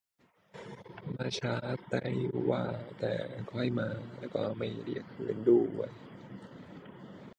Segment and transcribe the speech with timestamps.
[1.15, 1.55] ม้าช้า
[1.87, 2.11] ไม่
[2.49, 2.63] ว่า
[2.99, 3.13] แต่
[3.49, 5.89] ขอให้มาชัวร์ แล้วก็ไม่เรียกคืนด้วย